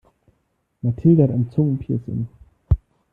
[0.81, 2.27] Mathilde hat ein Zungenpiercing.